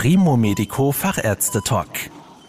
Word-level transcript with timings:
Primo 0.00 0.36
Medico 0.36 0.92
Fachärzte 0.92 1.60
Talk. 1.60 1.88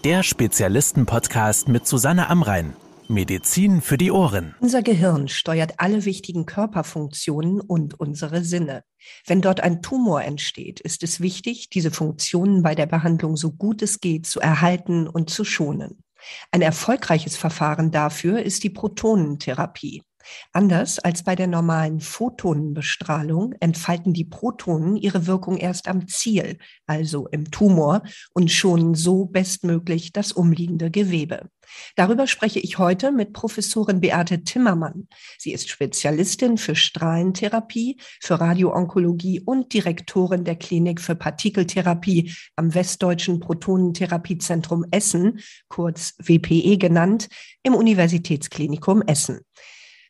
Der 0.04 0.22
Spezialisten-Podcast 0.22 1.68
mit 1.68 1.88
Susanne 1.88 2.30
Amrein. 2.30 2.76
Medizin 3.08 3.82
für 3.82 3.98
die 3.98 4.12
Ohren. 4.12 4.54
Unser 4.60 4.84
Gehirn 4.84 5.28
steuert 5.28 5.74
alle 5.78 6.06
wichtigen 6.06 6.46
Körperfunktionen 6.46 7.60
und 7.60 8.00
unsere 8.00 8.44
Sinne. 8.44 8.84
Wenn 9.26 9.42
dort 9.42 9.62
ein 9.62 9.82
Tumor 9.82 10.22
entsteht, 10.22 10.80
ist 10.80 11.02
es 11.02 11.22
wichtig, 11.22 11.72
diese 11.72 11.90
Funktionen 11.90 12.62
bei 12.62 12.76
der 12.76 12.86
Behandlung 12.86 13.36
so 13.36 13.52
gut 13.52 13.82
es 13.82 14.00
geht 14.00 14.28
zu 14.28 14.40
erhalten 14.40 15.08
und 15.08 15.32
zu 15.32 15.44
schonen. 15.44 16.04
Ein 16.52 16.62
erfolgreiches 16.62 17.36
Verfahren 17.36 17.90
dafür 17.90 18.44
ist 18.44 18.64
die 18.64 18.70
Protonentherapie. 18.70 20.04
Anders 20.52 21.00
als 21.00 21.24
bei 21.24 21.36
der 21.36 21.48
normalen 21.48 22.00
Photonenbestrahlung 22.00 23.54
entfalten 23.60 24.14
die 24.14 24.26
Protonen 24.26 24.96
ihre 24.96 25.28
Wirkung 25.28 25.58
erst 25.58 25.88
am 25.88 26.08
Ziel, 26.08 26.58
also 26.86 27.28
im 27.28 27.52
Tumor, 27.52 28.04
und 28.34 28.52
schonen 28.52 28.96
so 28.96 29.26
bestmöglich 29.26 30.12
das 30.12 30.32
umliegende 30.32 30.92
Gewebe. 30.92 31.50
Darüber 31.96 32.28
spreche 32.28 32.60
ich 32.60 32.78
heute 32.78 33.12
mit 33.12 33.34
Professorin 33.34 34.02
Beate 34.02 34.44
Timmermann. 34.44 35.08
Sie 35.38 35.52
ist 35.52 35.70
Spezialistin 35.70 36.58
für 36.58 36.76
Strahlentherapie, 36.76 37.98
für 38.20 38.40
Radioonkologie 38.40 39.42
und 39.42 39.74
Direktorin 39.74 40.44
der 40.44 40.56
Klinik 40.56 41.00
für 41.02 41.16
Partikeltherapie 41.16 42.34
am 42.56 42.74
Westdeutschen 42.74 43.40
Protonentherapiezentrum 43.40 44.86
Essen, 44.92 45.40
kurz 45.68 46.16
WPE 46.20 46.78
genannt, 46.78 47.30
im 47.64 47.76
Universitätsklinikum 47.76 49.02
Essen. 49.04 49.42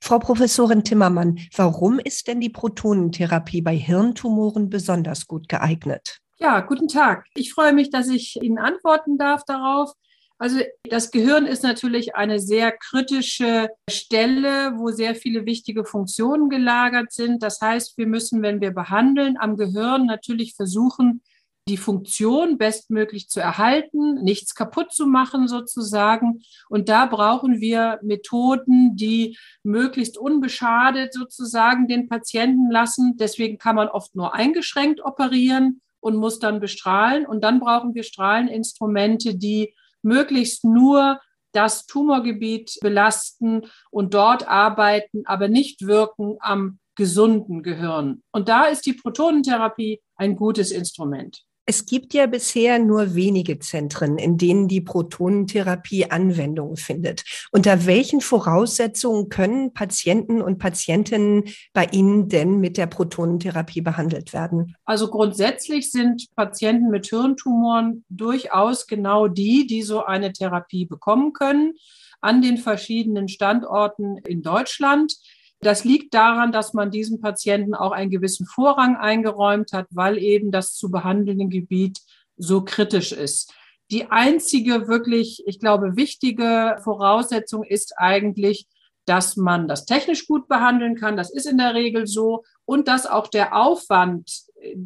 Frau 0.01 0.19
Professorin 0.19 0.83
Timmermann, 0.83 1.39
warum 1.55 1.99
ist 1.99 2.27
denn 2.27 2.39
die 2.39 2.49
Protonentherapie 2.49 3.61
bei 3.61 3.75
Hirntumoren 3.75 4.69
besonders 4.69 5.27
gut 5.27 5.49
geeignet? 5.49 6.19
Ja, 6.37 6.61
guten 6.61 6.87
Tag. 6.87 7.25
Ich 7.35 7.53
freue 7.53 7.73
mich, 7.73 7.89
dass 7.89 8.07
ich 8.07 8.41
Ihnen 8.41 8.57
antworten 8.57 9.17
darf 9.17 9.43
darauf. 9.45 9.91
Also 10.37 10.61
das 10.89 11.11
Gehirn 11.11 11.45
ist 11.45 11.63
natürlich 11.63 12.15
eine 12.15 12.39
sehr 12.39 12.71
kritische 12.71 13.67
Stelle, 13.89 14.71
wo 14.77 14.89
sehr 14.89 15.15
viele 15.15 15.45
wichtige 15.45 15.83
Funktionen 15.83 16.49
gelagert 16.49 17.11
sind. 17.11 17.43
Das 17.43 17.59
heißt, 17.59 17.97
wir 17.97 18.07
müssen, 18.07 18.41
wenn 18.41 18.61
wir 18.61 18.71
behandeln, 18.71 19.35
am 19.37 19.57
Gehirn 19.57 20.05
natürlich 20.05 20.55
versuchen, 20.55 21.21
die 21.69 21.77
Funktion 21.77 22.57
bestmöglich 22.57 23.29
zu 23.29 23.39
erhalten, 23.39 24.15
nichts 24.23 24.55
kaputt 24.55 24.91
zu 24.91 25.05
machen 25.05 25.47
sozusagen. 25.47 26.41
Und 26.67 26.89
da 26.89 27.05
brauchen 27.05 27.61
wir 27.61 27.99
Methoden, 28.01 28.95
die 28.95 29.37
möglichst 29.63 30.17
unbeschadet 30.17 31.13
sozusagen 31.13 31.87
den 31.87 32.09
Patienten 32.09 32.71
lassen. 32.71 33.17
Deswegen 33.17 33.57
kann 33.59 33.75
man 33.75 33.87
oft 33.87 34.15
nur 34.15 34.33
eingeschränkt 34.33 35.05
operieren 35.05 35.81
und 35.99 36.17
muss 36.17 36.39
dann 36.39 36.59
bestrahlen. 36.59 37.25
Und 37.25 37.43
dann 37.43 37.59
brauchen 37.59 37.93
wir 37.93 38.03
Strahleninstrumente, 38.03 39.35
die 39.35 39.75
möglichst 40.01 40.65
nur 40.65 41.19
das 41.51 41.85
Tumorgebiet 41.85 42.77
belasten 42.81 43.61
und 43.91 44.13
dort 44.13 44.47
arbeiten, 44.47 45.23
aber 45.25 45.47
nicht 45.47 45.85
wirken 45.85 46.37
am 46.39 46.79
gesunden 46.95 47.63
Gehirn. 47.63 48.23
Und 48.31 48.49
da 48.49 48.65
ist 48.65 48.85
die 48.85 48.93
Protonentherapie 48.93 50.01
ein 50.15 50.35
gutes 50.35 50.71
Instrument. 50.71 51.45
Es 51.69 51.85
gibt 51.85 52.15
ja 52.15 52.25
bisher 52.25 52.79
nur 52.79 53.13
wenige 53.13 53.59
Zentren, 53.59 54.17
in 54.17 54.39
denen 54.39 54.67
die 54.67 54.81
Protonentherapie 54.81 56.09
Anwendung 56.09 56.77
findet. 56.77 57.23
Unter 57.51 57.85
welchen 57.85 58.21
Voraussetzungen 58.21 59.29
können 59.29 59.71
Patienten 59.71 60.41
und 60.41 60.57
Patientinnen 60.57 61.43
bei 61.71 61.85
Ihnen 61.91 62.27
denn 62.27 62.59
mit 62.59 62.75
der 62.75 62.87
Protonentherapie 62.87 63.81
behandelt 63.81 64.33
werden? 64.33 64.75
Also 64.83 65.11
grundsätzlich 65.11 65.91
sind 65.91 66.25
Patienten 66.35 66.89
mit 66.89 67.05
Hirntumoren 67.05 68.03
durchaus 68.09 68.87
genau 68.87 69.27
die, 69.27 69.67
die 69.67 69.83
so 69.83 70.03
eine 70.03 70.33
Therapie 70.33 70.87
bekommen 70.87 71.33
können 71.33 71.75
an 72.21 72.41
den 72.41 72.57
verschiedenen 72.57 73.27
Standorten 73.29 74.17
in 74.25 74.41
Deutschland. 74.41 75.13
Das 75.61 75.83
liegt 75.83 76.13
daran, 76.13 76.51
dass 76.51 76.73
man 76.73 76.91
diesem 76.91 77.19
Patienten 77.19 77.75
auch 77.75 77.91
einen 77.91 78.11
gewissen 78.11 78.45
Vorrang 78.45 78.95
eingeräumt 78.95 79.73
hat, 79.73 79.87
weil 79.91 80.17
eben 80.17 80.51
das 80.51 80.73
zu 80.73 80.89
behandelnde 80.89 81.47
Gebiet 81.47 81.99
so 82.37 82.63
kritisch 82.63 83.11
ist. 83.11 83.53
Die 83.91 84.09
einzige 84.09 84.87
wirklich, 84.87 85.43
ich 85.45 85.59
glaube, 85.59 85.95
wichtige 85.95 86.77
Voraussetzung 86.83 87.63
ist 87.63 87.93
eigentlich, 87.97 88.67
dass 89.05 89.35
man 89.35 89.67
das 89.67 89.85
technisch 89.85 90.27
gut 90.27 90.47
behandeln 90.47 90.95
kann. 90.95 91.17
Das 91.17 91.31
ist 91.31 91.47
in 91.47 91.57
der 91.57 91.73
Regel 91.73 92.05
so. 92.05 92.43
Und 92.65 92.87
dass 92.87 93.07
auch 93.07 93.27
der 93.27 93.55
Aufwand, 93.55 94.29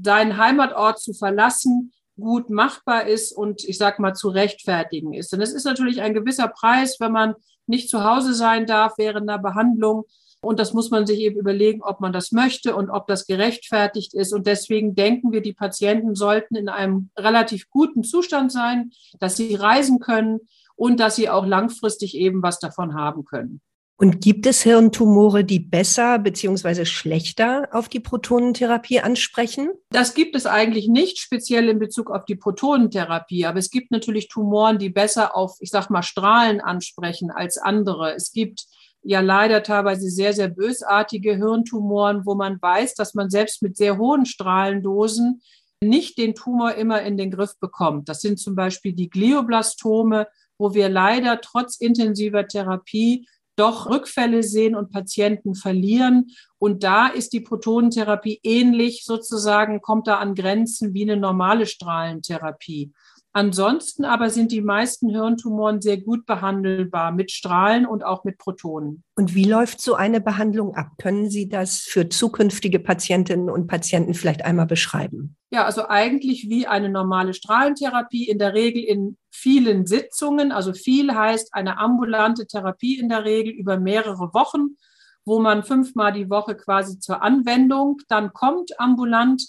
seinen 0.01 0.37
Heimatort 0.37 0.99
zu 0.99 1.13
verlassen, 1.13 1.91
gut 2.19 2.49
machbar 2.49 3.07
ist 3.07 3.31
und 3.31 3.63
ich 3.63 3.77
sag 3.77 3.99
mal 3.99 4.13
zu 4.13 4.29
rechtfertigen 4.29 5.13
ist. 5.13 5.33
Denn 5.33 5.41
es 5.41 5.51
ist 5.51 5.65
natürlich 5.65 6.01
ein 6.01 6.13
gewisser 6.13 6.47
Preis, 6.47 6.97
wenn 6.99 7.11
man 7.11 7.35
nicht 7.67 7.89
zu 7.89 8.03
Hause 8.03 8.33
sein 8.33 8.65
darf 8.65 8.97
während 8.97 9.29
einer 9.29 9.41
Behandlung 9.41 10.05
und 10.43 10.59
das 10.59 10.73
muss 10.73 10.91
man 10.91 11.07
sich 11.07 11.19
eben 11.19 11.39
überlegen, 11.39 11.81
ob 11.81 12.01
man 12.01 12.11
das 12.11 12.33
möchte 12.33 12.75
und 12.75 12.89
ob 12.89 13.07
das 13.07 13.25
gerechtfertigt 13.25 14.13
ist. 14.13 14.33
Und 14.33 14.45
deswegen 14.45 14.93
denken 14.93 15.31
wir, 15.31 15.41
die 15.41 15.53
Patienten 15.53 16.15
sollten 16.15 16.57
in 16.57 16.67
einem 16.67 17.09
relativ 17.17 17.69
guten 17.69 18.03
Zustand 18.03 18.51
sein, 18.51 18.91
dass 19.19 19.37
sie 19.37 19.55
reisen 19.55 19.99
können 19.99 20.41
und 20.75 20.99
dass 20.99 21.15
sie 21.15 21.29
auch 21.29 21.45
langfristig 21.45 22.17
eben 22.17 22.43
was 22.43 22.59
davon 22.59 22.93
haben 22.93 23.23
können. 23.23 23.61
Und 23.97 24.21
gibt 24.21 24.47
es 24.47 24.63
Hirntumore, 24.63 25.43
die 25.43 25.59
besser 25.59 26.17
beziehungsweise 26.17 26.85
schlechter 26.85 27.69
auf 27.71 27.89
die 27.89 27.99
Protonentherapie 27.99 28.99
ansprechen? 28.99 29.69
Das 29.91 30.13
gibt 30.13 30.35
es 30.35 30.45
eigentlich 30.45 30.87
nicht, 30.87 31.19
speziell 31.19 31.69
in 31.69 31.79
Bezug 31.79 32.09
auf 32.09 32.25
die 32.25 32.35
Protonentherapie. 32.35 33.45
Aber 33.45 33.59
es 33.59 33.69
gibt 33.69 33.91
natürlich 33.91 34.29
Tumoren, 34.29 34.79
die 34.79 34.89
besser 34.89 35.35
auf, 35.35 35.57
ich 35.59 35.69
sag 35.69 35.89
mal, 35.89 36.01
Strahlen 36.01 36.59
ansprechen 36.59 37.29
als 37.29 37.57
andere. 37.57 38.13
Es 38.15 38.31
gibt 38.31 38.65
ja 39.03 39.19
leider 39.19 39.63
teilweise 39.63 40.09
sehr, 40.09 40.33
sehr 40.33 40.47
bösartige 40.47 41.35
Hirntumoren, 41.35 42.25
wo 42.25 42.35
man 42.35 42.61
weiß, 42.61 42.95
dass 42.95 43.13
man 43.13 43.29
selbst 43.29 43.61
mit 43.61 43.77
sehr 43.77 43.97
hohen 43.97 44.25
Strahlendosen 44.25 45.41
nicht 45.81 46.17
den 46.17 46.33
Tumor 46.33 46.75
immer 46.75 47.01
in 47.03 47.17
den 47.17 47.29
Griff 47.29 47.59
bekommt. 47.59 48.09
Das 48.09 48.21
sind 48.21 48.39
zum 48.39 48.55
Beispiel 48.55 48.93
die 48.93 49.09
Glioblastome, 49.09 50.27
wo 50.57 50.73
wir 50.73 50.89
leider 50.89 51.41
trotz 51.41 51.75
intensiver 51.77 52.47
Therapie 52.47 53.27
doch 53.55 53.87
Rückfälle 53.87 54.43
sehen 54.43 54.75
und 54.75 54.91
Patienten 54.91 55.55
verlieren. 55.55 56.31
Und 56.57 56.83
da 56.83 57.07
ist 57.07 57.33
die 57.33 57.41
Protonentherapie 57.41 58.39
ähnlich 58.43 59.03
sozusagen, 59.05 59.81
kommt 59.81 60.07
da 60.07 60.17
an 60.17 60.35
Grenzen 60.35 60.93
wie 60.93 61.03
eine 61.03 61.17
normale 61.17 61.65
Strahlentherapie. 61.65 62.91
Ansonsten 63.35 64.05
aber 64.05 64.29
sind 64.29 64.51
die 64.51 64.61
meisten 64.61 65.09
Hirntumoren 65.09 65.81
sehr 65.81 65.97
gut 65.97 66.27
behandelbar 66.27 67.11
mit 67.11 67.31
Strahlen 67.31 67.87
und 67.87 68.05
auch 68.05 68.23
mit 68.23 68.37
Protonen. 68.37 69.03
Und 69.15 69.33
wie 69.33 69.45
läuft 69.45 69.81
so 69.81 69.95
eine 69.95 70.21
Behandlung 70.21 70.75
ab? 70.75 70.91
Können 70.99 71.31
Sie 71.31 71.49
das 71.49 71.79
für 71.79 72.09
zukünftige 72.09 72.79
Patientinnen 72.79 73.49
und 73.49 73.65
Patienten 73.65 74.13
vielleicht 74.13 74.45
einmal 74.45 74.67
beschreiben? 74.67 75.35
Ja, 75.49 75.65
also 75.65 75.87
eigentlich 75.87 76.47
wie 76.47 76.67
eine 76.67 76.89
normale 76.89 77.33
Strahlentherapie, 77.33 78.29
in 78.29 78.37
der 78.37 78.53
Regel 78.53 78.83
in 78.83 79.17
vielen 79.31 79.87
Sitzungen. 79.87 80.51
Also 80.51 80.73
viel 80.73 81.13
heißt 81.13 81.55
eine 81.55 81.79
ambulante 81.79 82.45
Therapie 82.45 82.99
in 82.99 83.09
der 83.09 83.25
Regel 83.25 83.51
über 83.51 83.79
mehrere 83.79 84.31
Wochen, 84.35 84.77
wo 85.25 85.39
man 85.39 85.63
fünfmal 85.63 86.13
die 86.13 86.29
Woche 86.29 86.55
quasi 86.55 86.99
zur 86.99 87.23
Anwendung 87.23 87.97
dann 88.09 88.31
kommt 88.31 88.79
ambulant 88.79 89.43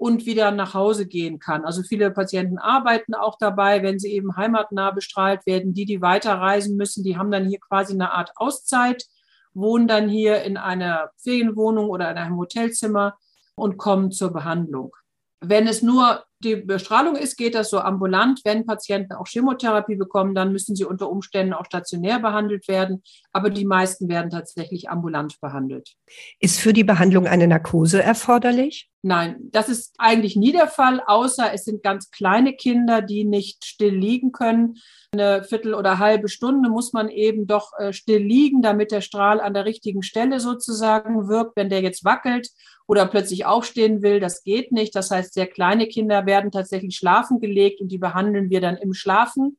und 0.00 0.24
wieder 0.24 0.50
nach 0.50 0.72
Hause 0.72 1.06
gehen 1.06 1.38
kann. 1.40 1.66
Also 1.66 1.82
viele 1.82 2.10
Patienten 2.10 2.56
arbeiten 2.56 3.14
auch 3.14 3.36
dabei, 3.38 3.82
wenn 3.82 3.98
sie 3.98 4.10
eben 4.10 4.34
heimatnah 4.34 4.92
bestrahlt 4.92 5.44
werden. 5.44 5.74
Die, 5.74 5.84
die 5.84 6.00
weiterreisen 6.00 6.78
müssen, 6.78 7.04
die 7.04 7.18
haben 7.18 7.30
dann 7.30 7.46
hier 7.46 7.58
quasi 7.60 7.92
eine 7.92 8.10
Art 8.14 8.32
Auszeit, 8.36 9.04
wohnen 9.52 9.88
dann 9.88 10.08
hier 10.08 10.42
in 10.42 10.56
einer 10.56 11.10
Ferienwohnung 11.18 11.90
oder 11.90 12.10
in 12.10 12.16
einem 12.16 12.38
Hotelzimmer 12.38 13.18
und 13.56 13.76
kommen 13.76 14.10
zur 14.10 14.32
Behandlung. 14.32 14.96
Wenn 15.42 15.66
es 15.66 15.82
nur 15.82 16.24
die 16.38 16.56
Bestrahlung 16.56 17.16
ist, 17.16 17.36
geht 17.36 17.54
das 17.54 17.68
so 17.68 17.78
ambulant. 17.80 18.40
Wenn 18.44 18.64
Patienten 18.64 19.12
auch 19.12 19.26
Chemotherapie 19.26 19.96
bekommen, 19.96 20.34
dann 20.34 20.50
müssen 20.50 20.76
sie 20.76 20.86
unter 20.86 21.10
Umständen 21.10 21.52
auch 21.52 21.66
stationär 21.66 22.20
behandelt 22.20 22.68
werden. 22.68 23.02
Aber 23.32 23.50
die 23.50 23.66
meisten 23.66 24.08
werden 24.08 24.30
tatsächlich 24.30 24.88
ambulant 24.88 25.38
behandelt. 25.42 25.92
Ist 26.38 26.58
für 26.58 26.72
die 26.72 26.84
Behandlung 26.84 27.26
eine 27.26 27.46
Narkose 27.46 28.02
erforderlich? 28.02 28.89
Nein, 29.02 29.36
das 29.50 29.70
ist 29.70 29.94
eigentlich 29.96 30.36
nie 30.36 30.52
der 30.52 30.66
Fall, 30.66 31.02
außer 31.06 31.54
es 31.54 31.64
sind 31.64 31.82
ganz 31.82 32.10
kleine 32.10 32.52
Kinder, 32.52 33.00
die 33.00 33.24
nicht 33.24 33.64
still 33.64 33.94
liegen 33.94 34.30
können. 34.30 34.76
Eine 35.12 35.42
Viertel 35.42 35.72
oder 35.72 35.98
halbe 35.98 36.28
Stunde 36.28 36.68
muss 36.68 36.92
man 36.92 37.08
eben 37.08 37.46
doch 37.46 37.72
äh, 37.78 37.94
still 37.94 38.22
liegen, 38.22 38.60
damit 38.60 38.92
der 38.92 39.00
Strahl 39.00 39.40
an 39.40 39.54
der 39.54 39.64
richtigen 39.64 40.02
Stelle 40.02 40.38
sozusagen 40.38 41.28
wirkt. 41.28 41.56
Wenn 41.56 41.70
der 41.70 41.80
jetzt 41.80 42.04
wackelt 42.04 42.50
oder 42.86 43.06
plötzlich 43.06 43.46
aufstehen 43.46 44.02
will, 44.02 44.20
das 44.20 44.44
geht 44.44 44.70
nicht. 44.70 44.94
Das 44.94 45.10
heißt, 45.10 45.32
sehr 45.32 45.46
kleine 45.46 45.86
Kinder 45.86 46.26
werden 46.26 46.50
tatsächlich 46.50 46.96
schlafen 46.96 47.40
gelegt 47.40 47.80
und 47.80 47.88
die 47.88 47.98
behandeln 47.98 48.50
wir 48.50 48.60
dann 48.60 48.76
im 48.76 48.92
Schlafen. 48.92 49.56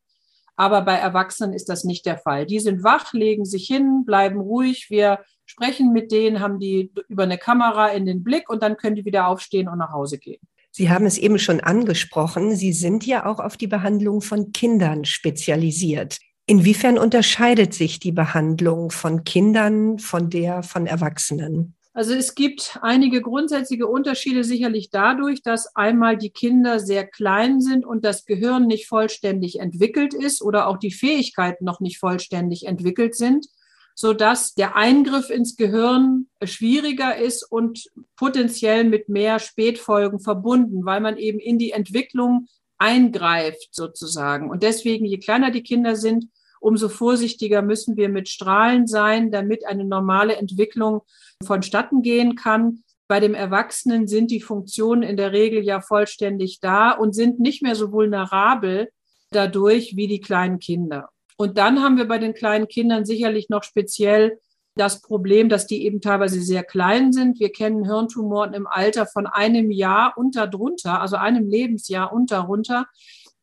Aber 0.61 0.83
bei 0.83 0.93
Erwachsenen 0.93 1.53
ist 1.53 1.69
das 1.69 1.85
nicht 1.85 2.05
der 2.05 2.19
Fall. 2.19 2.45
Die 2.45 2.59
sind 2.59 2.83
wach, 2.83 3.13
legen 3.13 3.45
sich 3.45 3.65
hin, 3.65 4.05
bleiben 4.05 4.39
ruhig. 4.39 4.91
Wir 4.91 5.21
sprechen 5.43 5.91
mit 5.91 6.11
denen, 6.11 6.39
haben 6.39 6.59
die 6.59 6.91
über 7.07 7.23
eine 7.23 7.39
Kamera 7.39 7.87
in 7.87 8.05
den 8.05 8.23
Blick 8.23 8.47
und 8.47 8.61
dann 8.61 8.77
können 8.77 8.95
die 8.95 9.03
wieder 9.03 9.25
aufstehen 9.25 9.67
und 9.67 9.79
nach 9.79 9.91
Hause 9.91 10.19
gehen. 10.19 10.39
Sie 10.69 10.91
haben 10.91 11.07
es 11.07 11.17
eben 11.17 11.39
schon 11.39 11.61
angesprochen. 11.61 12.55
Sie 12.55 12.73
sind 12.73 13.07
ja 13.07 13.25
auch 13.25 13.39
auf 13.39 13.57
die 13.57 13.65
Behandlung 13.65 14.21
von 14.21 14.51
Kindern 14.51 15.03
spezialisiert. 15.03 16.19
Inwiefern 16.45 16.99
unterscheidet 16.99 17.73
sich 17.73 17.97
die 17.97 18.11
Behandlung 18.11 18.91
von 18.91 19.23
Kindern 19.23 19.97
von 19.97 20.29
der 20.29 20.61
von 20.61 20.85
Erwachsenen? 20.85 21.75
Also 21.93 22.13
es 22.13 22.35
gibt 22.35 22.79
einige 22.81 23.21
grundsätzliche 23.21 23.85
Unterschiede 23.85 24.45
sicherlich 24.45 24.91
dadurch, 24.91 25.41
dass 25.41 25.75
einmal 25.75 26.17
die 26.17 26.29
Kinder 26.29 26.79
sehr 26.79 27.05
klein 27.05 27.59
sind 27.59 27.85
und 27.85 28.05
das 28.05 28.25
Gehirn 28.25 28.65
nicht 28.65 28.87
vollständig 28.87 29.59
entwickelt 29.59 30.13
ist 30.13 30.41
oder 30.41 30.67
auch 30.67 30.77
die 30.77 30.91
Fähigkeiten 30.91 31.65
noch 31.65 31.81
nicht 31.81 31.99
vollständig 31.99 32.65
entwickelt 32.65 33.15
sind, 33.15 33.45
so 33.93 34.13
dass 34.13 34.53
der 34.53 34.77
Eingriff 34.77 35.29
ins 35.29 35.57
Gehirn 35.57 36.27
schwieriger 36.41 37.17
ist 37.17 37.43
und 37.51 37.89
potenziell 38.15 38.85
mit 38.85 39.09
mehr 39.09 39.39
Spätfolgen 39.39 40.21
verbunden, 40.21 40.85
weil 40.85 41.01
man 41.01 41.17
eben 41.17 41.39
in 41.39 41.59
die 41.59 41.71
Entwicklung 41.71 42.47
eingreift 42.77 43.67
sozusagen. 43.75 44.49
Und 44.49 44.63
deswegen, 44.63 45.05
je 45.05 45.19
kleiner 45.19 45.51
die 45.51 45.61
Kinder 45.61 45.97
sind, 45.97 46.29
umso 46.61 46.87
vorsichtiger 46.87 47.61
müssen 47.61 47.97
wir 47.97 48.07
mit 48.07 48.29
Strahlen 48.29 48.87
sein, 48.87 49.31
damit 49.31 49.65
eine 49.65 49.83
normale 49.83 50.35
Entwicklung 50.35 51.01
vonstatten 51.43 52.01
gehen 52.01 52.35
kann. 52.35 52.83
Bei 53.07 53.19
dem 53.19 53.33
Erwachsenen 53.33 54.07
sind 54.07 54.31
die 54.31 54.39
Funktionen 54.39 55.03
in 55.03 55.17
der 55.17 55.33
Regel 55.33 55.63
ja 55.63 55.81
vollständig 55.81 56.59
da 56.61 56.91
und 56.91 57.13
sind 57.13 57.39
nicht 57.39 57.61
mehr 57.61 57.75
so 57.75 57.91
vulnerabel 57.91 58.89
dadurch 59.31 59.95
wie 59.95 60.07
die 60.07 60.21
kleinen 60.21 60.59
Kinder. 60.59 61.09
Und 61.35 61.57
dann 61.57 61.81
haben 61.81 61.97
wir 61.97 62.07
bei 62.07 62.19
den 62.19 62.33
kleinen 62.33 62.67
Kindern 62.67 63.03
sicherlich 63.03 63.49
noch 63.49 63.63
speziell 63.63 64.39
das 64.75 65.01
Problem, 65.01 65.49
dass 65.49 65.67
die 65.67 65.83
eben 65.83 65.99
teilweise 65.99 66.41
sehr 66.41 66.63
klein 66.63 67.11
sind. 67.11 67.39
Wir 67.39 67.51
kennen 67.51 67.85
Hirntumoren 67.85 68.53
im 68.53 68.67
Alter 68.67 69.05
von 69.05 69.27
einem 69.27 69.71
Jahr 69.71 70.13
und 70.15 70.35
darunter, 70.35 71.01
also 71.01 71.17
einem 71.17 71.49
Lebensjahr 71.49 72.13
und 72.13 72.31
darunter. 72.31 72.87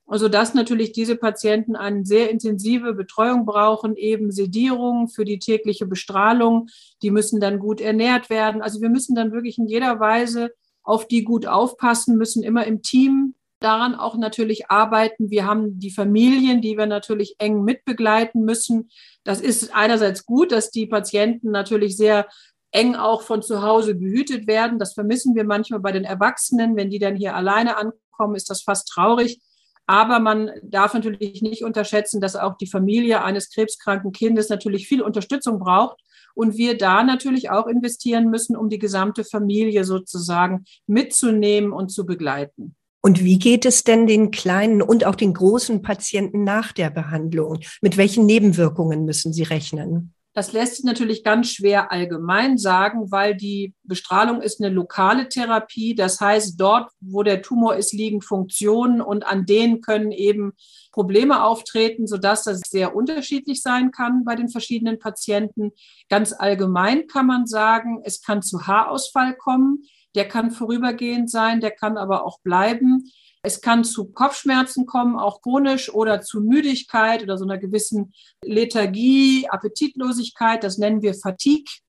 Also 0.09 0.29
dass 0.29 0.55
natürlich 0.55 0.93
diese 0.93 1.17
Patienten 1.17 1.77
eine 1.77 2.05
sehr 2.05 2.31
intensive 2.31 2.95
Betreuung 2.95 3.45
brauchen, 3.45 3.95
eben 3.95 4.33
Sedierung 4.33 5.09
für 5.09 5.27
die 5.27 5.39
tägliche 5.39 5.87
Bestrahlung. 5.87 6.69
Die 7.03 7.11
müssen 7.11 7.41
dann 7.41 7.59
gut 7.59 7.83
ernährt 7.83 8.31
werden. 8.31 8.63
Also 8.63 8.81
wir 8.81 8.89
müssen 8.89 9.15
dann 9.15 9.33
wirklich 9.33 9.59
in 9.59 9.69
jeder 9.69 10.01
Weise 10.01 10.51
auf 10.83 11.07
die 11.07 11.25
gut 11.25 11.47
aufpassen, 11.47 12.17
müssen 12.17 12.43
immer 12.43 12.67
im 12.67 12.81
Team 12.81 13.35
daran 13.61 13.95
auch 13.95 14.17
natürlich 14.17 14.71
arbeiten. 14.71 15.31
Wir 15.31 15.45
haben 15.45 15.79
die 15.79 15.91
Familien, 15.91 16.63
die 16.63 16.79
wir 16.79 16.87
natürlich 16.87 17.35
eng 17.39 17.63
mitbegleiten 17.63 18.45
müssen. 18.45 18.89
Das 19.25 19.43
ist 19.43 19.75
einerseits 19.75 20.25
gut, 20.25 20.53
dass 20.53 20.71
die 20.71 20.87
Patienten 20.87 21.51
natürlich 21.51 21.99
sehr 21.99 22.27
eng 22.71 22.95
auch 22.95 23.21
von 23.21 23.43
zu 23.43 23.61
Hause 23.63 23.95
behütet 23.95 24.47
werden. 24.47 24.79
Das 24.79 24.95
vermissen 24.95 25.35
wir 25.35 25.45
manchmal 25.45 25.81
bei 25.81 25.93
den 25.93 26.05
Erwachsenen. 26.05 26.77
Wenn 26.77 26.89
die 26.89 26.99
dann 26.99 27.17
hier 27.17 27.35
alleine 27.35 27.77
ankommen, 27.77 28.37
ist 28.37 28.49
das 28.49 28.63
fast 28.63 28.89
traurig. 28.89 29.41
Aber 29.89 30.21
man 30.21 30.51
darf 30.63 30.93
natürlich 30.93 31.41
nicht 31.41 31.65
unterschätzen, 31.65 32.21
dass 32.21 32.37
auch 32.37 32.59
die 32.59 32.67
Familie 32.67 33.25
eines 33.25 33.51
krebskranken 33.51 34.13
Kindes 34.13 34.51
natürlich 34.51 34.87
viel 34.87 35.01
Unterstützung 35.01 35.59
braucht 35.59 35.99
und 36.35 36.59
wir 36.59 36.77
da 36.77 37.03
natürlich 37.03 37.51
auch 37.51 37.67
investieren 37.67 38.29
müssen, 38.29 38.55
um 38.55 38.69
die 38.69 38.79
gesamte 38.79 39.25
Familie 39.25 39.85
sozusagen 39.85 40.67
mitzunehmen 40.87 41.73
und 41.73 41.89
zu 41.89 42.05
begleiten. 42.05 42.77
Und 43.01 43.25
wie 43.25 43.39
geht 43.39 43.65
es 43.65 43.83
denn 43.83 44.07
den 44.07 44.31
kleinen 44.31 44.83
und 44.83 45.07
auch 45.07 45.15
den 45.15 45.33
großen 45.33 45.81
Patienten 45.81 46.45
nach 46.45 46.73
der 46.73 46.91
Behandlung? 46.91 47.61
Mit 47.81 47.97
welchen 47.97 48.27
Nebenwirkungen 48.27 49.07
müssen 49.07 49.33
sie 49.33 49.45
rechnen? 49.45 50.13
Das 50.39 50.53
lässt 50.53 50.77
sich 50.77 50.85
natürlich 50.85 51.25
ganz 51.25 51.51
schwer 51.51 51.91
allgemein 51.91 52.59
sagen, 52.59 53.11
weil 53.11 53.35
die 53.35 53.75
Bestrahlung 53.83 54.41
ist 54.41 54.61
eine 54.63 54.73
lokale 54.73 55.29
Therapie. 55.29 55.97
Das 55.97 56.21
heißt, 56.21 56.61
dort, 56.61 56.93
wo 57.01 57.25
der 57.25 57.43
Tumor 57.43 57.75
ist, 57.75 57.93
liegen 57.93 58.23
Funktionen 58.23 59.01
und 59.01 59.27
an 59.27 59.47
denen 59.47 59.81
können 59.81 60.13
eben 60.13 60.53
Probleme 60.93 61.43
auftreten, 61.43 62.07
sodass 62.07 62.45
das 62.45 62.61
sehr 62.61 62.95
unterschiedlich 62.95 63.63
sein 63.63 63.91
kann 63.91 64.23
bei 64.25 64.37
den 64.37 64.49
verschiedenen 64.49 65.01
Patienten. 65.01 65.73
Ganz 66.09 66.33
allgemein 66.33 67.09
kann 67.09 67.27
man 67.27 67.49
sagen, 67.49 68.01
es 68.05 68.23
kann 68.23 68.41
zu 68.41 68.69
Haarausfall 68.69 69.35
kommen. 69.35 69.83
Der 70.15 70.29
kann 70.29 70.53
vorübergehend 70.53 71.29
sein, 71.29 71.61
der 71.61 71.73
kann 71.73 71.99
aber 71.99 72.25
auch 72.25 72.39
bleiben. 72.43 73.11
Es 73.43 73.61
kann 73.61 73.85
zu 73.85 74.13
Kopfschmerzen 74.13 74.87
kommen, 74.87 75.19
auch 75.19 75.43
chronisch 75.43 75.93
oder 75.93 76.21
zu 76.21 76.41
Müdigkeit 76.41 77.23
oder 77.23 77.39
so 77.39 77.45
einer 77.45 77.59
gewissen 77.59 78.13
Lethargie, 78.45 79.49
Appetitlosigkeit. 79.49 80.65
Das 80.65 80.79
nennen 80.79 81.03
wir 81.03 81.15
Fatigue. 81.15 81.81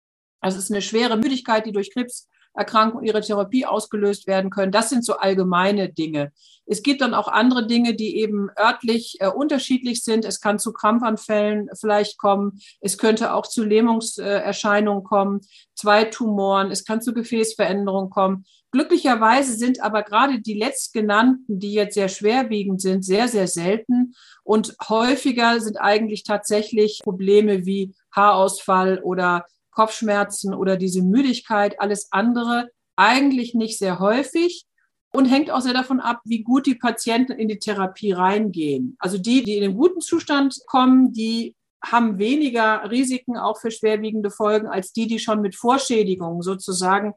Es 0.42 0.56
ist 0.56 0.72
eine 0.72 0.82
schwere 0.82 1.18
Müdigkeit, 1.18 1.66
die 1.66 1.72
durch 1.72 1.92
Krebserkrankung 1.92 3.04
ihre 3.04 3.22
Therapie 3.22 3.66
ausgelöst 3.66 4.28
werden 4.28 4.52
können. 4.52 4.72
Das 4.72 4.90
sind 4.90 5.04
so 5.04 5.18
allgemeine 5.18 5.92
Dinge. 5.92 6.32
Es 6.66 6.84
gibt 6.84 7.02
dann 7.02 7.16
auch 7.16 7.28
andere 7.28 7.66
Dinge, 7.66 7.96
die 7.96 8.18
eben 8.18 8.50
örtlich 8.58 9.18
äh, 9.20 9.28
unterschiedlich 9.28 10.04
sind. 10.04 10.24
Es 10.24 10.40
kann 10.40 10.60
zu 10.60 10.72
Krampfanfällen 10.72 11.70
vielleicht 11.74 12.20
kommen. 12.20 12.60
Es 12.80 13.00
könnte 13.00 13.34
auch 13.34 13.48
zu 13.48 13.64
Lähmungserscheinungen 13.64 15.04
kommen, 15.04 15.42
zwei 15.74 16.06
Tumoren. 16.06 16.70
Es 16.70 16.86
kann 16.86 17.02
zu 17.02 17.14
Gefäßveränderungen 17.14 18.12
kommen. 18.12 18.46
Glücklicherweise 18.72 19.54
sind 19.54 19.82
aber 19.82 20.04
gerade 20.04 20.42
die 20.42 20.54
letztgenannten, 20.54 21.60
die 21.60 21.74
jetzt 21.74 21.96
sehr 21.96 22.10
schwerwiegend 22.10 22.82
sind, 22.82 23.04
sehr, 23.04 23.28
sehr 23.28 23.48
selten. 23.48 24.14
Und 24.44 24.76
häufiger 24.88 25.60
sind 25.60 25.78
eigentlich 25.78 26.24
tatsächlich 26.24 27.00
Probleme 27.04 27.66
wie 27.66 27.96
Haarausfall 28.12 29.00
oder 29.04 29.46
Kopfschmerzen 29.72 30.54
oder 30.54 30.78
diese 30.78 31.02
Müdigkeit. 31.02 31.80
Alles 31.80 32.12
andere 32.12 32.70
eigentlich 32.96 33.56
nicht 33.56 33.80
sehr 33.80 34.00
häufig 34.00 34.66
und 35.12 35.26
hängt 35.26 35.50
auch 35.50 35.62
sehr 35.62 35.74
davon 35.74 36.00
ab, 36.00 36.22
wie 36.26 36.44
gut 36.44 36.68
die 36.68 36.76
Patienten 36.76 37.32
in 37.32 37.48
die 37.48 37.58
Therapie 37.58 38.12
reingehen. 38.12 38.96
Also 39.00 39.18
die, 39.18 39.44
die 39.44 39.58
in 39.58 39.64
einem 39.64 39.78
guten 39.78 40.02
Zustand 40.02 40.60
kommen, 40.68 41.12
die 41.14 41.56
haben 41.84 42.20
weniger 42.20 42.90
Risiken 42.92 43.38
auch 43.38 43.60
für 43.60 43.72
schwerwiegende 43.72 44.30
Folgen 44.30 44.68
als 44.68 44.92
die, 44.92 45.08
die 45.08 45.18
schon 45.18 45.42
mit 45.42 45.56
Vorschädigungen 45.56 46.42
sozusagen 46.42 47.14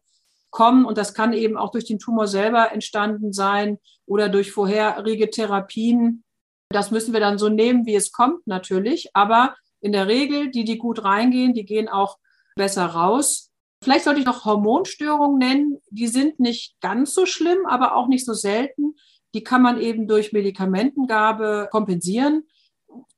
kommen. 0.52 0.84
Und 0.84 0.96
das 0.96 1.14
kann 1.14 1.32
eben 1.32 1.56
auch 1.56 1.72
durch 1.72 1.86
den 1.86 1.98
Tumor 1.98 2.28
selber 2.28 2.70
entstanden 2.70 3.32
sein 3.32 3.78
oder 4.06 4.28
durch 4.28 4.52
vorherige 4.52 5.28
Therapien. 5.30 6.22
Das 6.68 6.92
müssen 6.92 7.12
wir 7.12 7.20
dann 7.20 7.38
so 7.38 7.48
nehmen, 7.48 7.86
wie 7.86 7.96
es 7.96 8.12
kommt 8.12 8.46
natürlich. 8.46 9.10
Aber 9.14 9.56
in 9.80 9.90
der 9.90 10.06
Regel, 10.06 10.50
die, 10.50 10.64
die 10.64 10.78
gut 10.78 11.02
reingehen, 11.02 11.54
die 11.54 11.64
gehen 11.64 11.88
auch 11.88 12.18
besser 12.54 12.86
raus. 12.86 13.50
Vielleicht 13.82 14.04
sollte 14.04 14.20
ich 14.20 14.26
noch 14.26 14.44
Hormonstörungen 14.44 15.38
nennen. 15.38 15.78
Die 15.90 16.06
sind 16.06 16.38
nicht 16.38 16.76
ganz 16.80 17.14
so 17.14 17.26
schlimm, 17.26 17.66
aber 17.66 17.96
auch 17.96 18.06
nicht 18.06 18.24
so 18.24 18.32
selten. 18.32 18.94
Die 19.34 19.42
kann 19.42 19.62
man 19.62 19.80
eben 19.80 20.06
durch 20.06 20.32
Medikamentengabe 20.32 21.68
kompensieren 21.72 22.44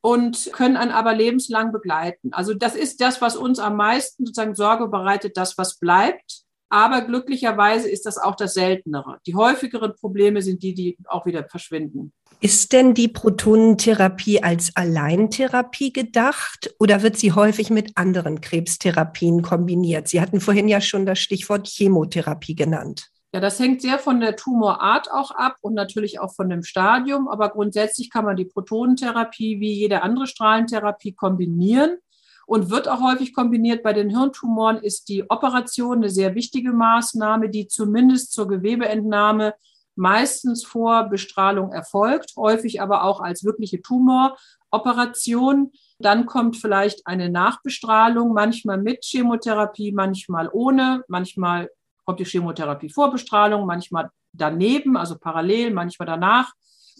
und 0.00 0.50
können 0.52 0.76
einen 0.76 0.92
aber 0.92 1.14
lebenslang 1.14 1.72
begleiten. 1.72 2.32
Also 2.32 2.54
das 2.54 2.76
ist 2.76 3.00
das, 3.00 3.20
was 3.20 3.36
uns 3.36 3.58
am 3.58 3.76
meisten 3.76 4.24
sozusagen 4.24 4.54
Sorge 4.54 4.88
bereitet, 4.88 5.36
das, 5.36 5.58
was 5.58 5.78
bleibt. 5.78 6.43
Aber 6.68 7.02
glücklicherweise 7.02 7.88
ist 7.88 8.06
das 8.06 8.18
auch 8.18 8.34
das 8.34 8.54
Seltenere. 8.54 9.18
Die 9.26 9.34
häufigeren 9.34 9.94
Probleme 9.94 10.42
sind 10.42 10.62
die, 10.62 10.74
die 10.74 10.98
auch 11.06 11.26
wieder 11.26 11.44
verschwinden. 11.44 12.12
Ist 12.40 12.72
denn 12.72 12.94
die 12.94 13.08
Protonentherapie 13.08 14.42
als 14.42 14.74
Alleintherapie 14.74 15.92
gedacht 15.92 16.74
oder 16.78 17.02
wird 17.02 17.16
sie 17.16 17.32
häufig 17.32 17.70
mit 17.70 17.92
anderen 17.96 18.40
Krebstherapien 18.40 19.42
kombiniert? 19.42 20.08
Sie 20.08 20.20
hatten 20.20 20.40
vorhin 20.40 20.68
ja 20.68 20.80
schon 20.80 21.06
das 21.06 21.20
Stichwort 21.20 21.68
Chemotherapie 21.68 22.54
genannt. 22.54 23.08
Ja, 23.32 23.40
das 23.40 23.58
hängt 23.58 23.82
sehr 23.82 23.98
von 23.98 24.20
der 24.20 24.36
Tumorart 24.36 25.10
auch 25.10 25.32
ab 25.32 25.56
und 25.60 25.74
natürlich 25.74 26.20
auch 26.20 26.34
von 26.34 26.48
dem 26.48 26.62
Stadium. 26.62 27.28
Aber 27.28 27.48
grundsätzlich 27.48 28.10
kann 28.10 28.24
man 28.24 28.36
die 28.36 28.44
Protonentherapie 28.44 29.58
wie 29.58 29.72
jede 29.72 30.02
andere 30.02 30.26
Strahlentherapie 30.26 31.14
kombinieren 31.14 31.98
und 32.46 32.70
wird 32.70 32.88
auch 32.88 33.00
häufig 33.00 33.34
kombiniert. 33.34 33.82
Bei 33.82 33.92
den 33.92 34.10
Hirntumoren 34.10 34.78
ist 34.78 35.08
die 35.08 35.28
Operation 35.30 35.98
eine 35.98 36.10
sehr 36.10 36.34
wichtige 36.34 36.72
Maßnahme, 36.72 37.48
die 37.48 37.68
zumindest 37.68 38.32
zur 38.32 38.48
Gewebeentnahme 38.48 39.54
meistens 39.96 40.64
vor 40.64 41.04
Bestrahlung 41.04 41.72
erfolgt, 41.72 42.34
häufig 42.36 42.80
aber 42.82 43.04
auch 43.04 43.20
als 43.20 43.44
wirkliche 43.44 43.80
Tumoroperation. 43.80 45.72
Dann 45.98 46.26
kommt 46.26 46.56
vielleicht 46.56 47.06
eine 47.06 47.30
Nachbestrahlung, 47.30 48.32
manchmal 48.32 48.78
mit 48.78 49.04
Chemotherapie, 49.04 49.92
manchmal 49.92 50.50
ohne, 50.52 51.04
manchmal 51.08 51.70
kommt 52.04 52.20
die 52.20 52.24
Chemotherapie 52.24 52.90
vor 52.90 53.10
Bestrahlung, 53.10 53.66
manchmal 53.66 54.10
daneben, 54.32 54.96
also 54.96 55.16
parallel, 55.18 55.72
manchmal 55.72 56.06
danach. 56.06 56.52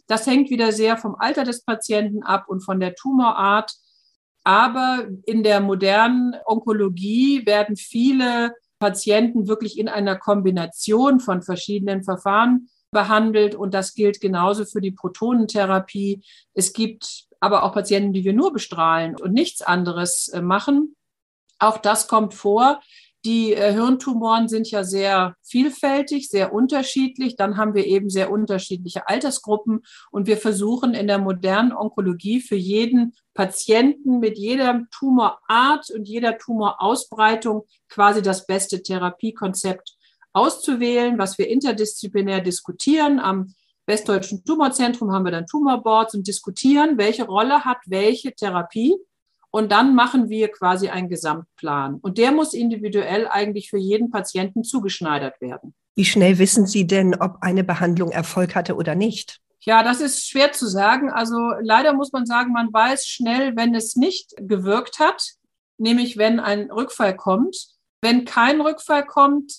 Das 0.07 0.27
hängt 0.27 0.51
wieder 0.51 0.73
sehr 0.73 0.97
vom 0.97 1.17
Alter 1.17 1.45
des 1.45 1.65
Patienten 1.65 2.23
ab 2.23 2.45
und 2.49 2.61
von 2.61 2.79
der 2.79 2.95
Tumorart. 2.95 3.73
Aber 4.45 5.07
in 5.25 5.43
der 5.43 5.61
modernen 5.61 6.37
Onkologie 6.45 7.47
werden 7.47 7.77
viele 7.77 8.55
Patienten 8.79 9.49
wirklich 9.49 9.79
in 9.79 9.89
einer 9.89 10.17
Kombination 10.17 11.19
von 11.19 11.43
verschiedenen 11.43 12.05
Verfahren 12.05 12.69
behandelt 12.91 13.55
und 13.55 13.75
das 13.75 13.95
gilt 13.95 14.21
genauso 14.21 14.65
für 14.65 14.81
die 14.81 14.93
Protonentherapie. 14.93 16.23
Es 16.53 16.73
gibt 16.73 17.25
aber 17.41 17.63
auch 17.63 17.75
Patienten, 17.75 18.13
die 18.13 18.25
wir 18.25 18.33
nur 18.33 18.53
bestrahlen 18.53 19.17
und 19.17 19.33
nichts 19.33 19.61
anderes 19.63 20.29
äh, 20.29 20.41
machen. 20.41 20.95
Auch 21.59 21.79
das 21.79 22.09
kommt 22.09 22.35
vor. 22.35 22.81
Die 23.25 23.54
äh, 23.54 23.73
Hirntumoren 23.73 24.49
sind 24.49 24.71
ja 24.71 24.85
sehr 24.85 25.35
vielfältig, 25.43 26.28
sehr 26.28 26.52
unterschiedlich. 26.52 27.37
Dann 27.37 27.57
haben 27.57 27.75
wir 27.75 27.87
eben 27.87 28.11
sehr 28.11 28.31
unterschiedliche 28.31 29.09
Altersgruppen 29.09 29.83
und 30.11 30.26
wir 30.26 30.37
versuchen 30.37 30.93
in 30.93 31.07
der 31.07 31.19
modernen 31.19 31.73
Onkologie 31.73 32.40
für 32.40 32.57
jeden 32.57 33.14
Patienten 33.33 34.21
mit 34.21 34.37
jeder 34.37 34.83
Tumorart 34.90 35.90
und 35.90 36.07
jeder 36.07 36.37
Tumorausbreitung 36.37 37.64
quasi 37.88 38.21
das 38.21 38.47
beste 38.47 38.83
Therapiekonzept 38.83 39.97
auszuwählen, 40.35 41.16
was 41.19 41.38
wir 41.38 41.49
interdisziplinär 41.49 42.43
diskutieren. 42.43 43.21
Am 43.21 43.54
Westdeutschen 43.87 44.45
Tumorzentrum 44.45 45.12
haben 45.12 45.25
wir 45.25 45.33
dann 45.33 45.47
Tumorboards 45.47 46.14
und 46.14 46.26
diskutieren, 46.26 46.99
welche 46.99 47.25
Rolle 47.25 47.64
hat 47.64 47.78
welche 47.87 48.35
Therapie 48.35 48.97
und 49.54 49.70
dann 49.70 49.94
machen 49.94 50.30
wir 50.30 50.49
quasi 50.49 50.88
einen 50.88 51.08
Gesamtplan. 51.08 52.00
Und 52.02 52.18
der 52.18 52.32
muss 52.32 52.54
individuell 52.54 53.28
eigentlich 53.28 53.70
für 53.70 53.78
jeden 53.78 54.11
Patienten 54.11 54.64
zugeschneidert 54.64 55.40
werden. 55.40 55.75
Wie 55.94 56.04
schnell 56.04 56.40
wissen 56.40 56.66
Sie 56.66 56.88
denn, 56.88 57.14
ob 57.14 57.37
eine 57.40 57.62
Behandlung 57.62 58.11
Erfolg 58.11 58.56
hatte 58.56 58.75
oder 58.75 58.96
nicht? 58.96 59.38
Ja, 59.61 59.84
das 59.84 60.00
ist 60.00 60.26
schwer 60.26 60.50
zu 60.50 60.66
sagen. 60.66 61.08
Also 61.08 61.52
leider 61.61 61.92
muss 61.92 62.11
man 62.11 62.26
sagen, 62.26 62.52
man 62.52 62.73
weiß 62.73 63.06
schnell, 63.06 63.54
wenn 63.54 63.76
es 63.76 63.94
nicht 63.94 64.34
gewirkt 64.38 64.99
hat, 64.99 65.34
nämlich 65.78 66.16
wenn 66.16 66.40
ein 66.40 66.73
Rückfall 66.73 67.14
kommt. 67.14 67.68
Wenn 68.00 68.25
kein 68.25 68.61
Rückfall 68.61 69.06
kommt, 69.06 69.52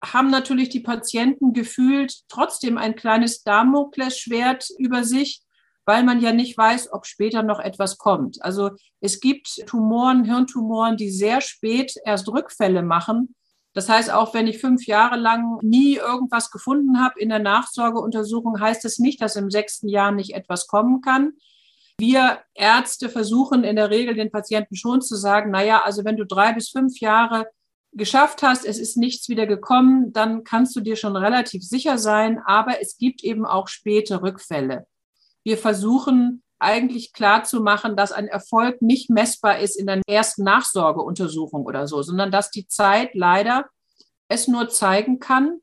haben 0.00 0.30
natürlich 0.30 0.68
die 0.68 0.78
Patienten 0.78 1.54
gefühlt 1.54 2.20
trotzdem 2.28 2.78
ein 2.78 2.94
kleines 2.94 3.42
Damoklesschwert 3.42 4.68
über 4.78 5.02
sich, 5.02 5.42
weil 5.84 6.04
man 6.04 6.20
ja 6.20 6.32
nicht 6.32 6.56
weiß, 6.56 6.92
ob 6.92 7.06
später 7.06 7.42
noch 7.42 7.60
etwas 7.60 7.98
kommt. 7.98 8.42
Also 8.42 8.70
es 9.00 9.20
gibt 9.20 9.66
Tumoren, 9.66 10.24
Hirntumoren, 10.24 10.96
die 10.96 11.10
sehr 11.10 11.40
spät 11.40 11.94
erst 12.04 12.28
Rückfälle 12.28 12.82
machen. 12.82 13.34
Das 13.72 13.88
heißt, 13.88 14.10
auch 14.10 14.34
wenn 14.34 14.46
ich 14.46 14.58
fünf 14.58 14.86
Jahre 14.86 15.16
lang 15.16 15.58
nie 15.62 15.96
irgendwas 15.96 16.50
gefunden 16.50 17.00
habe 17.00 17.20
in 17.20 17.28
der 17.28 17.38
Nachsorgeuntersuchung, 17.38 18.60
heißt 18.60 18.84
es 18.84 18.96
das 18.96 18.98
nicht, 18.98 19.22
dass 19.22 19.36
im 19.36 19.50
sechsten 19.50 19.88
Jahr 19.88 20.10
nicht 20.10 20.34
etwas 20.34 20.66
kommen 20.66 21.00
kann. 21.00 21.32
Wir 21.98 22.40
Ärzte 22.54 23.08
versuchen 23.08 23.62
in 23.62 23.76
der 23.76 23.90
Regel 23.90 24.14
den 24.14 24.32
Patienten 24.32 24.74
schon 24.74 25.02
zu 25.02 25.16
sagen, 25.16 25.50
naja, 25.50 25.82
also 25.82 26.04
wenn 26.04 26.16
du 26.16 26.24
drei 26.24 26.52
bis 26.52 26.70
fünf 26.70 26.98
Jahre 26.98 27.46
geschafft 27.92 28.42
hast, 28.42 28.64
es 28.64 28.78
ist 28.78 28.96
nichts 28.96 29.28
wieder 29.28 29.46
gekommen, 29.46 30.12
dann 30.12 30.42
kannst 30.44 30.74
du 30.74 30.80
dir 30.80 30.96
schon 30.96 31.16
relativ 31.16 31.62
sicher 31.62 31.98
sein, 31.98 32.40
aber 32.44 32.80
es 32.80 32.96
gibt 32.96 33.22
eben 33.22 33.44
auch 33.44 33.68
späte 33.68 34.22
Rückfälle 34.22 34.86
wir 35.44 35.58
versuchen 35.58 36.42
eigentlich 36.58 37.12
klar 37.12 37.44
zu 37.44 37.60
machen, 37.60 37.96
dass 37.96 38.12
ein 38.12 38.28
Erfolg 38.28 38.82
nicht 38.82 39.08
messbar 39.08 39.58
ist 39.58 39.76
in 39.76 39.86
der 39.86 40.02
ersten 40.06 40.44
Nachsorgeuntersuchung 40.44 41.64
oder 41.64 41.88
so, 41.88 42.02
sondern 42.02 42.30
dass 42.30 42.50
die 42.50 42.66
Zeit 42.66 43.14
leider 43.14 43.66
es 44.28 44.46
nur 44.46 44.68
zeigen 44.68 45.18
kann. 45.18 45.60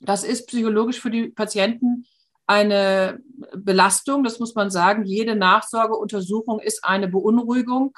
Das 0.00 0.24
ist 0.24 0.48
psychologisch 0.48 1.00
für 1.00 1.10
die 1.10 1.28
Patienten 1.28 2.04
eine 2.46 3.20
Belastung, 3.56 4.24
das 4.24 4.38
muss 4.38 4.54
man 4.54 4.70
sagen. 4.70 5.04
Jede 5.04 5.36
Nachsorgeuntersuchung 5.36 6.60
ist 6.60 6.84
eine 6.84 7.08
Beunruhigung. 7.08 7.96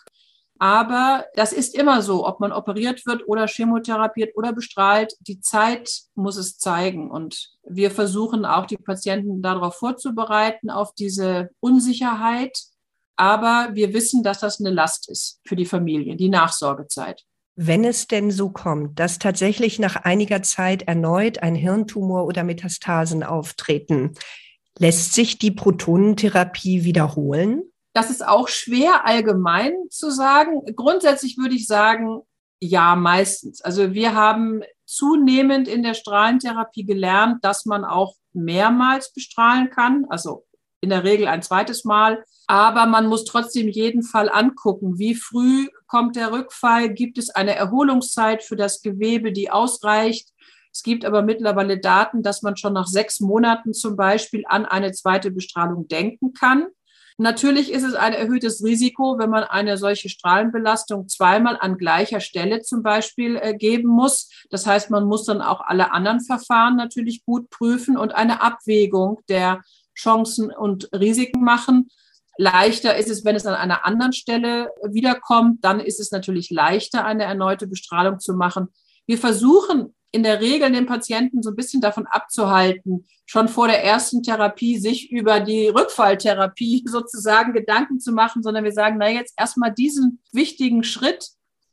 Aber 0.59 1.27
das 1.35 1.53
ist 1.53 1.75
immer 1.75 2.01
so, 2.01 2.27
ob 2.27 2.41
man 2.41 2.53
operiert 2.53 3.05
wird 3.07 3.29
oder 3.29 3.47
chemotherapiert 3.47 4.37
oder 4.37 4.53
bestrahlt. 4.53 5.15
Die 5.21 5.41
Zeit 5.41 6.03
muss 6.15 6.37
es 6.37 6.59
zeigen. 6.59 7.11
Und 7.11 7.51
wir 7.65 7.91
versuchen 7.91 8.45
auch 8.45 8.67
die 8.67 8.79
Patienten 8.79 9.43
darauf 9.43 9.77
vorzubereiten, 9.77 10.71
auf 10.71 10.95
diese 10.95 11.51
Unsicherheit. 11.61 12.59
Aber 13.17 13.71
wir 13.73 13.93
wissen, 13.93 14.23
dass 14.23 14.41
das 14.41 14.61
eine 14.61 14.71
Last 14.71 15.11
ist 15.11 15.41
für 15.45 15.57
die 15.57 15.67
Familie, 15.67 16.17
die 16.17 16.29
Nachsorgezeit. 16.29 17.25
Wenn 17.55 17.85
es 17.85 18.07
denn 18.07 18.31
so 18.31 18.51
kommt, 18.51 19.01
dass 19.01 19.19
tatsächlich 19.19 19.79
nach 19.79 19.97
einiger 19.97 20.43
Zeit 20.43 20.83
erneut 20.83 21.43
ein 21.43 21.55
Hirntumor 21.55 22.27
oder 22.27 22.45
Metastasen 22.45 23.23
auftreten, 23.23 24.13
lässt 24.79 25.15
sich 25.15 25.39
die 25.39 25.51
Protonentherapie 25.51 26.85
wiederholen? 26.85 27.63
Das 27.97 28.11
ist 28.11 28.23
auch 28.23 28.49
schwer 28.49 29.07
allgemein 29.07 29.73
zu 29.89 30.11
sagen. 30.11 30.61
Grundsätzlich 30.77 31.39
würde 31.39 31.55
ich 31.55 31.67
sagen, 31.67 32.21
ja, 32.61 32.95
meistens. 32.95 33.63
Also 33.63 33.95
wir 33.95 34.15
haben 34.15 34.61
zunehmend 34.85 35.67
in 35.67 35.83
der 35.83 35.95
Strahlentherapie 35.95 36.85
gelernt, 36.85 37.43
dass 37.43 37.65
man 37.65 37.87
auch 37.87 38.15
mehrmals 38.35 39.15
bestrahlen 39.15 39.71
kann, 39.71 40.05
also 40.11 40.45
in 40.83 40.91
der 40.91 41.05
Regel 41.05 41.27
ein 41.27 41.41
zweites 41.41 41.87
Mal. 41.87 42.23
Aber 42.47 42.85
man 42.85 43.07
muss 43.07 43.25
trotzdem 43.25 43.67
jeden 43.67 44.03
Fall 44.03 44.29
angucken, 44.29 44.99
wie 44.99 45.15
früh 45.15 45.69
kommt 45.87 46.17
der 46.17 46.33
Rückfall, 46.33 46.93
gibt 46.93 47.17
es 47.17 47.31
eine 47.31 47.55
Erholungszeit 47.55 48.43
für 48.43 48.57
das 48.57 48.83
Gewebe, 48.83 49.33
die 49.33 49.51
ausreicht. 49.51 50.35
Es 50.71 50.83
gibt 50.83 51.07
aber 51.07 51.23
mittlerweile 51.23 51.81
Daten, 51.81 52.23
dass 52.23 52.43
man 52.43 52.59
schon 52.59 52.75
nach 52.75 52.89
sechs 52.89 53.21
Monaten 53.21 53.73
zum 53.73 53.97
Beispiel 53.97 54.45
an 54.47 54.67
eine 54.67 54.93
zweite 54.93 55.31
Bestrahlung 55.31 55.89
denken 55.89 56.35
kann. 56.35 56.67
Natürlich 57.19 57.73
ist 57.73 57.83
es 57.83 57.95
ein 57.95 58.13
erhöhtes 58.13 58.63
Risiko, 58.63 59.19
wenn 59.19 59.31
man 59.31 59.45
eine 59.45 59.79
solche 59.79 60.11
Strahlenbelastung 60.11 61.09
zweimal 61.09 61.57
an 61.59 61.79
gleicher 61.79 62.21
Stelle 62.21 62.61
zum 62.61 62.83
Beispiel 62.83 63.37
äh, 63.37 63.55
geben 63.55 63.89
muss. 63.89 64.31
Das 64.51 64.67
heißt, 64.67 64.91
man 64.91 65.05
muss 65.05 65.25
dann 65.25 65.41
auch 65.41 65.61
alle 65.63 65.93
anderen 65.93 66.21
Verfahren 66.21 66.77
natürlich 66.77 67.25
gut 67.25 67.49
prüfen 67.49 67.97
und 67.97 68.15
eine 68.15 68.43
Abwägung 68.43 69.21
der 69.31 69.63
Chancen 69.97 70.51
und 70.51 70.91
Risiken 70.93 71.43
machen. 71.43 71.89
Leichter 72.37 72.97
ist 72.97 73.09
es, 73.09 73.25
wenn 73.25 73.35
es 73.35 73.47
an 73.47 73.55
einer 73.55 73.87
anderen 73.87 74.13
Stelle 74.13 74.71
wiederkommt. 74.87 75.65
Dann 75.65 75.81
ist 75.81 76.01
es 76.01 76.11
natürlich 76.11 76.51
leichter, 76.51 77.07
eine 77.07 77.25
erneute 77.25 77.67
Bestrahlung 77.67 78.21
zu 78.21 78.35
machen. 78.35 78.69
Wir 79.07 79.17
versuchen 79.17 79.95
in 80.17 80.23
der 80.23 80.41
Regel 80.41 80.73
den 80.73 80.87
Patienten 80.87 81.43
so 81.43 81.51
ein 81.51 81.57
bisschen 81.57 81.83
davon 81.83 82.07
abzuhalten, 82.07 83.07
schon 83.27 83.49
vor 83.49 83.69
der 83.69 83.85
ersten 83.85 84.23
Therapie 84.23 84.79
sich 84.79 85.13
über 85.13 85.41
die 85.41 85.69
Rückfalltherapie 85.69 86.85
sozusagen 86.89 87.53
Gedanken 87.53 88.01
zu 88.01 88.13
machen, 88.13 88.43
sondern 88.43 88.65
wir 88.65 88.73
sagen, 88.73 88.97
na 88.99 89.11
jetzt 89.11 89.35
erstmal 89.37 89.75
diesen 89.75 90.21
wichtigen 90.33 90.85
Schritt 90.85 91.29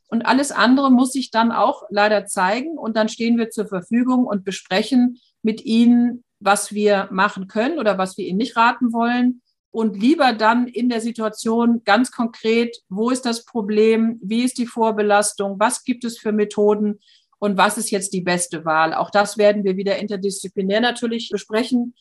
und 0.07 0.25
alles 0.25 0.51
andere 0.51 0.91
muss 0.91 1.13
sich 1.13 1.31
dann 1.31 1.53
auch 1.53 1.83
leider 1.89 2.25
zeigen 2.25 2.77
und 2.77 2.97
dann 2.97 3.07
stehen 3.07 3.37
wir 3.37 3.49
zur 3.49 3.65
Verfügung 3.65 4.25
und 4.25 4.43
besprechen 4.43 5.21
mit 5.41 5.63
Ihnen, 5.63 6.25
was 6.41 6.73
wir 6.73 7.07
machen 7.11 7.47
können 7.47 7.79
oder 7.79 7.97
was 7.97 8.17
wir 8.17 8.27
Ihnen 8.27 8.39
nicht 8.39 8.57
raten 8.57 8.91
wollen 8.91 9.41
und 9.71 9.97
lieber 9.97 10.33
dann 10.33 10.67
in 10.67 10.89
der 10.89 10.99
Situation 10.99 11.81
ganz 11.85 12.11
konkret, 12.11 12.77
wo 12.89 13.09
ist 13.09 13.25
das 13.25 13.45
Problem, 13.45 14.19
wie 14.21 14.43
ist 14.43 14.57
die 14.57 14.67
Vorbelastung, 14.67 15.59
was 15.59 15.85
gibt 15.85 16.03
es 16.03 16.19
für 16.19 16.33
Methoden, 16.33 16.99
und 17.43 17.57
was 17.57 17.77
ist 17.77 17.91
jetzt 17.91 18.13
die 18.13 18.21
beste 18.21 18.63
Wahl. 18.63 18.93
Auch 18.93 19.09
das 19.09 19.37
werden 19.37 19.65
wir 19.65 19.75
wieder 19.75 19.97
interdisziplinär 19.97 20.79
natürlich 20.79 21.29
besprechen, 21.29 21.93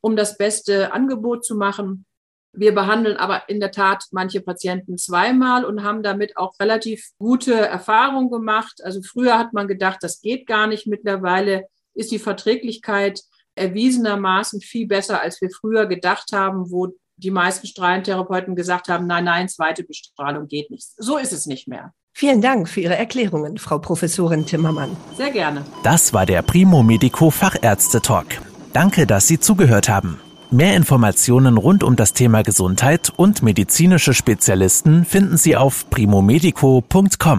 um 0.00 0.14
das 0.14 0.38
beste 0.38 0.92
Angebot 0.92 1.44
zu 1.44 1.56
machen. 1.56 2.06
Wir 2.52 2.72
behandeln 2.72 3.16
aber 3.16 3.48
in 3.48 3.58
der 3.58 3.72
Tat 3.72 4.04
manche 4.12 4.40
Patienten 4.40 4.96
zweimal 4.96 5.64
und 5.64 5.82
haben 5.82 6.04
damit 6.04 6.36
auch 6.36 6.54
relativ 6.60 7.10
gute 7.18 7.54
Erfahrungen 7.54 8.30
gemacht. 8.30 8.84
Also 8.84 9.02
früher 9.02 9.36
hat 9.36 9.52
man 9.52 9.66
gedacht, 9.66 9.98
das 10.02 10.20
geht 10.20 10.46
gar 10.46 10.68
nicht. 10.68 10.86
Mittlerweile 10.86 11.66
ist 11.94 12.12
die 12.12 12.20
Verträglichkeit 12.20 13.20
erwiesenermaßen 13.56 14.60
viel 14.60 14.86
besser, 14.86 15.20
als 15.20 15.40
wir 15.40 15.50
früher 15.50 15.86
gedacht 15.86 16.30
haben, 16.32 16.70
wo 16.70 16.94
die 17.16 17.32
meisten 17.32 17.66
Strahlentherapeuten 17.66 18.54
gesagt 18.54 18.86
haben, 18.86 19.08
nein, 19.08 19.24
nein, 19.24 19.48
zweite 19.48 19.82
Bestrahlung 19.82 20.46
geht 20.46 20.70
nicht. 20.70 20.86
So 20.96 21.18
ist 21.18 21.32
es 21.32 21.46
nicht 21.46 21.66
mehr. 21.66 21.92
Vielen 22.16 22.40
Dank 22.40 22.68
für 22.68 22.80
Ihre 22.80 22.96
Erklärungen, 22.96 23.58
Frau 23.58 23.78
Professorin 23.78 24.46
Timmermann. 24.46 24.96
Sehr 25.16 25.32
gerne. 25.32 25.64
Das 25.82 26.12
war 26.12 26.26
der 26.26 26.42
Primo 26.42 26.84
Medico 26.84 27.30
Fachärzte 27.30 28.00
Talk. 28.00 28.26
Danke, 28.72 29.04
dass 29.04 29.26
Sie 29.26 29.40
zugehört 29.40 29.88
haben. 29.88 30.20
Mehr 30.52 30.76
Informationen 30.76 31.58
rund 31.58 31.82
um 31.82 31.96
das 31.96 32.12
Thema 32.12 32.42
Gesundheit 32.42 33.12
und 33.16 33.42
medizinische 33.42 34.14
Spezialisten 34.14 35.04
finden 35.04 35.36
Sie 35.36 35.56
auf 35.56 35.90
primomedico.com. 35.90 37.38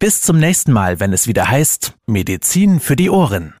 Bis 0.00 0.22
zum 0.22 0.38
nächsten 0.38 0.72
Mal, 0.72 0.98
wenn 0.98 1.12
es 1.12 1.28
wieder 1.28 1.48
heißt 1.48 1.94
Medizin 2.06 2.80
für 2.80 2.96
die 2.96 3.10
Ohren. 3.10 3.54